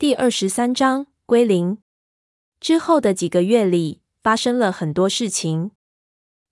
[0.00, 1.78] 第二十三章归零。
[2.60, 5.72] 之后的几个月里，发生了很多事情。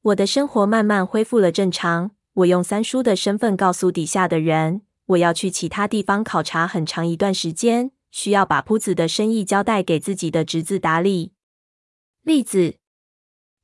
[0.03, 2.11] 我的生活慢慢恢复了正常。
[2.33, 11.31] 我用三叔的身份告诉底下的人，我要去其他地方考察很长一段时间，需要把铺子的生意交代给自己的侄子打理。
[12.23, 12.75] 栗子、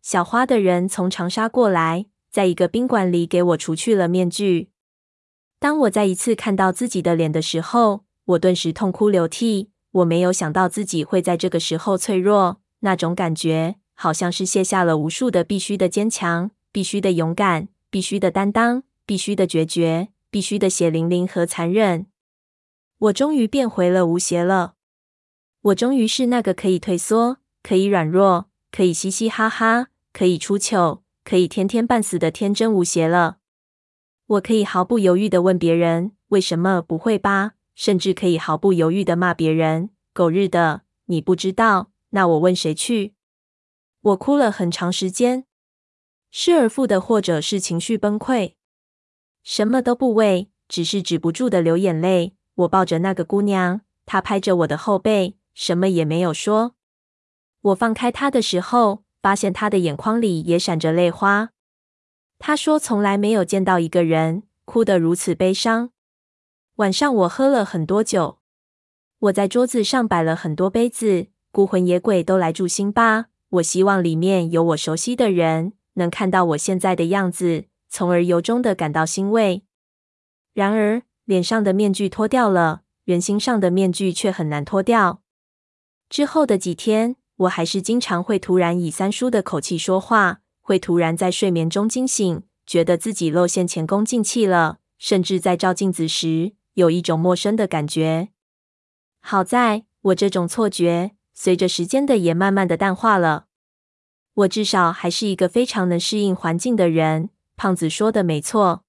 [0.01, 4.71] 小花的人从长沙过来，在一个宾馆里给我除去了面具。
[5.59, 9.72] 当我再一次看到自己的脸的时候，我顿时痛哭流涕。
[9.93, 22.07] 我没有想到自己会在这个时候脆弱，那种感觉好像是卸下了无数的必须的坚强、必须的勇敢、必须的担当、必须的决绝、必须的血淋淋和残忍。
[22.99, 24.75] 我终于变回了吴邪了。
[25.63, 33.37] 我终于是那个可以退缩、可以软弱、可以嘻嘻哈哈、可以出糗、可以天天半死的天真无邪了。
[34.27, 43.15] 我可以毫不犹豫的问别人：“为什么不会吧？”甚至可以毫不犹豫地骂别人：“狗日的，你不知道，那我问谁去？”
[44.03, 45.47] 我哭了很长时间，
[46.31, 48.55] 失而复得，或者是情绪崩溃，
[49.43, 52.35] 什么都不为，只是止不住的流眼泪。
[52.55, 56.75] 我抱着那个姑娘，她拍着我的后背，什么也没有说。
[57.61, 61.51] 我放开她的时候，发现她的眼眶里也闪着泪花。
[62.39, 65.93] 她说：“从来没有见到一个人哭得如此悲伤。”
[66.77, 68.39] 晚上我喝了很多酒，
[69.19, 73.27] 我在桌子上摆了很多杯子，孤魂野鬼都来助兴吧。
[73.51, 79.65] 我希望里面有我熟悉的人，能看到我现在的样子，从而由衷的感到欣慰。
[80.55, 85.21] 然而，脸上的面具脱掉了，人心上的面具却很难脱掉。
[86.09, 98.29] 之后的几天，我还是经常会突然以三叔的口气说话，会突然在睡眠中惊醒，觉得自己露馅前功尽弃了，甚至在照镜子时，有一种陌生的感觉。
[99.21, 103.47] 好在我这种错觉随着时间的也慢慢的淡化了。
[104.35, 107.31] 我至少还是一个非常能适应环境的人。
[107.55, 108.85] 胖子说的没错。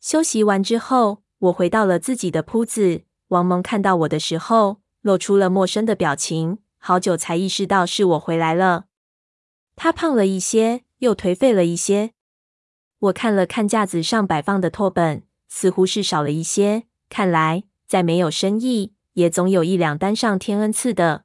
[0.00, 3.02] 休息完之后，我回到了自己的铺子。
[3.28, 8.84] 王蒙看到我的时候，露出了陌生的表情，好久才意识到是我回来了。
[9.74, 12.12] 他胖了一些，又颓废了一些。
[12.98, 16.84] 我看了看架子上摆放的拓本，似乎是少了一些。
[17.12, 21.24] 看来，再没有生意，也总有一两单上天恩赐的。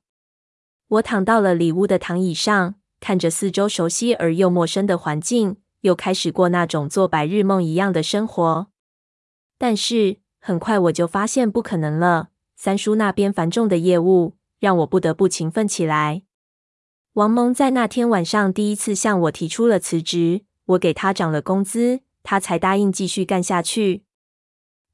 [0.89, 8.67] 我躺到了里屋的躺椅上，看着四周熟悉而又陌生的环境，又开始过那种做白日梦一样的生活。
[9.57, 12.31] 但是，很快我就发现不可能了。
[12.57, 16.23] 三叔那边繁重的业务，让我不得不勤奋起来。
[17.13, 24.03] 王蒙在那天晚上第一次向我提出了辞职，我给他涨了工资，他才答应继续干下去。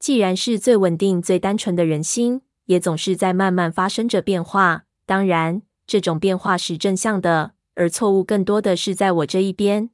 [0.04, 4.84] 既然是最稳定、最单纯的人心，也总是在慢慢发生着变化。
[5.06, 9.92] 当然，这种变化是正向的，而错误更多的是在我这一边。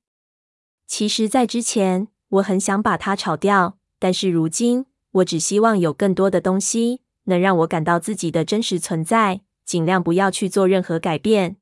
[0.87, 11.57] 其实，在之前，我很想把它炒掉，但是如今，我只希望有更多的东西能让我感到自己的真实存在，尽量不要去做任何改变。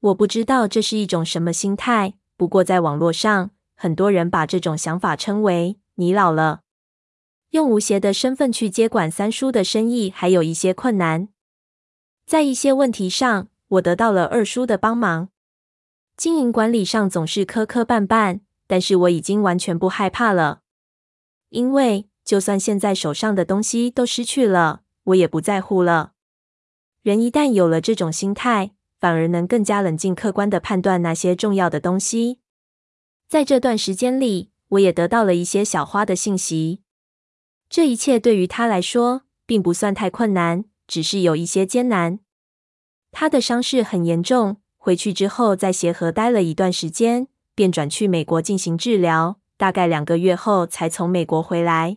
[0.00, 6.60] 我不知道这是一种什么心态，不过在网络上，很多人把这种想法称为“你老了”。
[7.54, 11.28] 用吴邪的身份去接管三叔的生意，还有一些困难。
[12.26, 15.28] 在一些问题上，我得到了二叔的帮忙。
[16.16, 20.62] 经营管理上总是磕磕绊绊，但是我已经完全不害怕了，
[21.50, 26.14] 因为就算现在手上的东西都失去了，我也不在乎了。
[27.04, 32.40] 人一旦有了这种心态，反而能更加冷静客观的判断那些重要的东西。
[33.28, 36.80] 在这段时间里，我也得到了一些小花的信息。
[37.74, 42.20] 这一切对于他来说并不算太困难，只是有一些艰难。
[43.10, 51.96] 他的伤势很严重，回去之后在协和待了一段时间，便转去美国进行治疗，大概两个月后才从美国回来。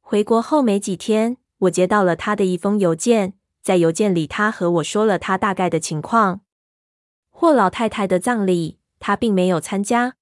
[0.00, 6.40] 回国后没几天，我接到了他的一封邮件，在邮件里他和我说了他大概的情况。
[7.28, 10.14] 霍老太太的葬礼，他并没有参加。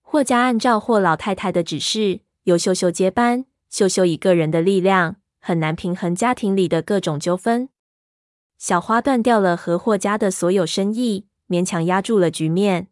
[0.00, 3.46] 霍家按照霍老太太的指示，由秀秀接班。
[3.70, 7.68] 秀秀一个人的力量很难平衡家庭里的各种纠纷。
[8.58, 12.88] 小花断掉了和霍家的所有生意，勉强压住了局面。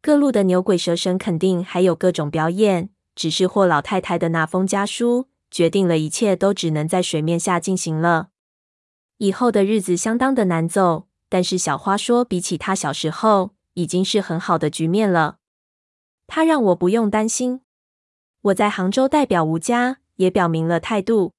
[0.00, 8.30] 各路的牛鬼蛇神肯定还有各种表演，只是霍老太太的那封家书决定了一切都只能在水面下进行了。
[9.18, 15.36] 以后的日子相当的难走，但是小花说，比起她小时候，已经是很好的局面了。
[16.26, 17.60] 她让我不用担心。
[18.42, 21.32] 我在杭州代表吴家，也表明了态度。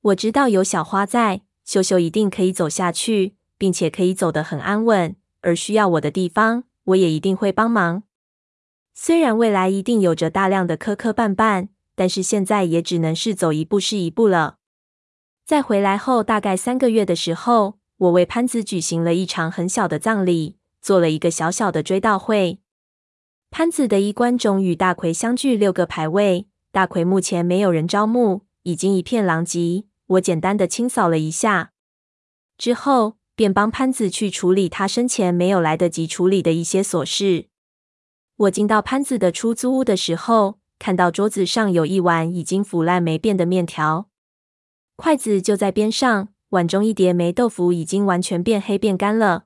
[0.00, 5.14] 我知道有小花在，秀秀一定可以走下去，并且可以走得很安稳。
[5.42, 8.02] 而需要我的地方，我也一定会帮忙。
[8.92, 14.56] 虽然未来一定有着大量的磕磕绊绊，但是现在也只能是走一步是一步了。
[15.44, 22.58] 在回来后大概三个月的时候，我为潘子举行了一场很小的葬礼，做了一个小小的追悼会。
[23.58, 29.84] 潘子的衣冠冢与大奎相距六个牌位，大奎目前没有人招募，已经一片狼藉。
[30.08, 31.72] 我简单的清扫了一下
[32.58, 37.46] 之后，便帮潘子去处理他生前没有来得及处理的一些琐事。
[38.36, 44.10] 我进到潘子的出租屋的时候，看到桌子上有一碗已经腐烂霉变的面条，
[44.96, 49.44] 筷子就在边上，碗中一碟霉豆腐已经完全变黑变干了。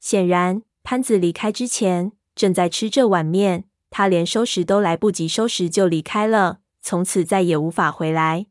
[0.00, 8.46] 显然，潘子离开之前正在吃这碗面，他连收拾都来不及收拾就离开了，从此再也无法回来。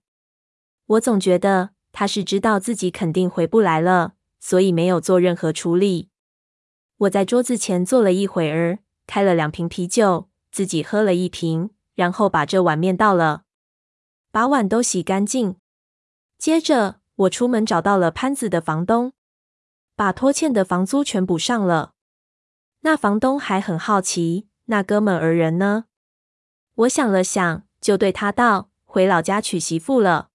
[0.86, 6.10] 我总觉得他是知道自己肯定回不来了，所以没有做任何处理。
[6.98, 13.44] 我在桌子前坐了一会儿，开了两瓶啤酒，自己喝了一瓶，然后把这碗面倒了，
[14.31, 15.56] 把碗都洗干净。
[16.38, 19.13] 接着，我出门找到了潘子的房东，
[19.95, 21.94] 把拖欠的房租全补上了。
[22.81, 25.86] 那房东还很好奇，那哥们儿人呢？
[26.75, 30.30] 我想了想，就对他道：“回老家娶媳妇了。”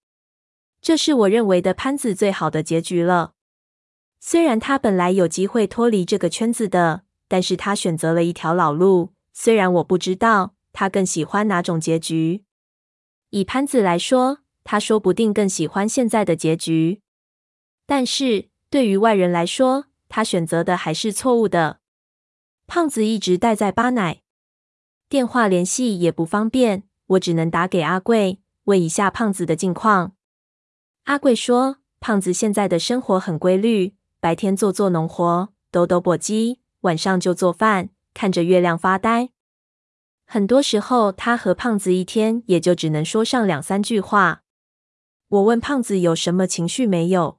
[0.81, 3.33] 这是我认为的潘子最好的结局了。
[4.21, 9.13] 虽然他本来有机会脱离这个圈子的，但是他选择了一条老路。
[9.33, 12.45] 虽然我不知道他更喜欢哪种结局，
[13.31, 17.03] 以潘子来说，他说不定更喜欢现在的结局。
[17.85, 21.81] 但是对于外人来说，他选择的还是错误的。
[22.67, 24.23] 胖子一直待在巴乃，
[25.09, 30.15] 电话联系也不方便，我只能打给阿贵，问一下胖子的近况。
[31.05, 39.31] 阿贵说：“胖子现在的生活很规律，白天做做农活，抖抖簸箕，晚上就做饭，看着月亮发呆。
[40.27, 44.43] 很多时候，他和胖子一天也就只能说上两三句话。”
[45.29, 47.39] 我问胖子有什么情绪没有？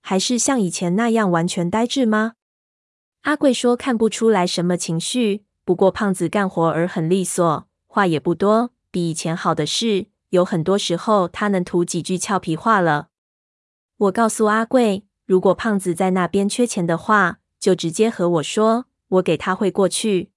[0.00, 2.32] 还是像以前那样完全呆滞吗？
[3.22, 10.06] 阿贵说看不出来什么情绪，不过胖子干活儿很利索，话也不多，比以前好的是。
[10.30, 13.08] 有很多时候，他能吐几句俏皮话了。
[13.96, 20.30] 我告诉阿贵，如果胖子在那边缺钱的话，就直接和我说，我给他汇过去。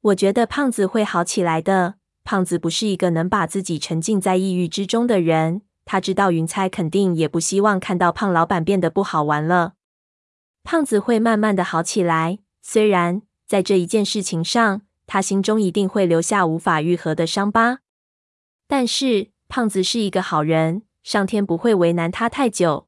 [0.00, 1.96] 我觉得胖子会好起来的。
[2.22, 5.62] 胖子不是一个能把自己沉浸在抑郁之中的人。
[5.84, 9.74] 他知道云彩肯定也不希望看到胖老板变得不好玩了。
[10.70, 17.80] 胖子会慢慢的好起来，虽然在这一件事情上，他心中一定会留下无法愈合的伤疤。
[18.68, 22.86] 但是胖子是一个好人，上天不会为难他太久。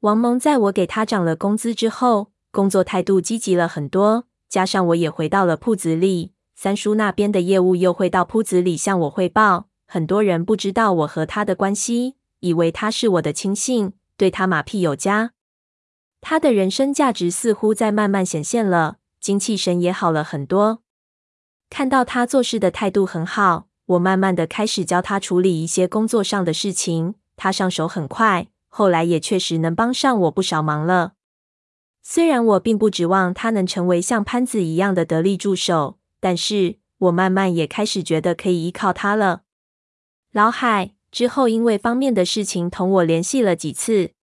[0.00, 4.24] 王蒙在我给他涨了工资之后，工作态度积极了很多。
[4.48, 9.68] 加上我也回到了铺子里，三叔那边的业务又会到铺子里向我汇报。
[9.86, 15.32] 很多人不知道我和他的关系，以为他是我的亲信，对他马屁有加。
[16.28, 20.82] 他的人生价值似乎在慢慢显现了，精气神也好了很多。
[21.70, 23.68] 看到他做事的态度很好。
[23.84, 31.12] 我慢慢的开始教他处理一些工作上的事情，他上手很快，后来也确实能帮上我不少忙了。
[32.02, 39.42] 虽然我并不指望他能成为像潘子一样的得力助手，但是我慢慢也开始觉得可以依靠他了。
[40.32, 44.15] 老海之后因为方面的事情同我联系了几次。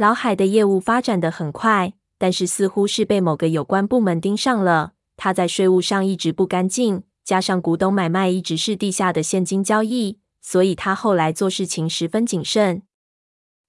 [0.00, 7.02] 老海的业务发展得很快，但是似乎是被某个有关部门盯上了，他在税务上一直不干净。
[7.22, 12.80] 加上古董买卖一直是地下的现金交易，所以他后来做事情十分谨慎。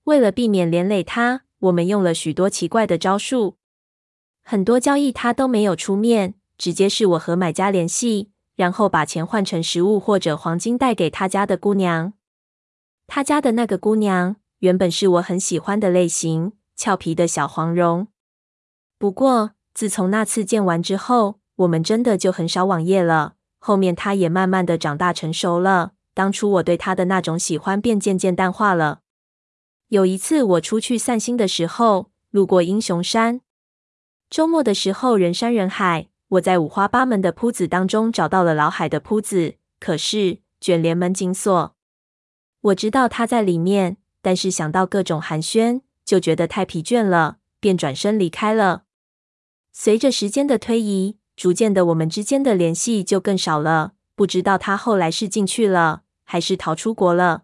[0.05, 3.57] 为了避免连累他，我们用了许多奇怪的招数。
[4.41, 12.13] 很多交易他都没有出面，直接是我和买家联系，然后把钱换成实物或者黄金带给他家的姑娘。
[13.05, 18.07] 他家的那个姑娘原本是我很喜欢的类型，俏皮的小黄蓉。
[18.99, 23.33] 不过自从那次见完之后，我们真的就很少网页了。
[23.57, 29.01] 后面他也慢慢的长大成熟了，当初我对他的那种喜欢便渐渐淡化了。
[29.87, 33.41] 有一次我出去散心的时候，路过英雄山，
[34.29, 41.75] 周末的时候人山人海，我在五花八门的铺子当中找到了老海的铺子，可是卷帘门紧锁。
[42.61, 48.83] 我知道他在里面，但是想到各种寒暄，就觉得太疲倦了，便转身离开了。
[49.71, 53.93] 随着时间的推移，逐渐的，我们之间的联系就更少了。
[54.15, 57.43] 不知道他后来是进去了，还是逃出国了。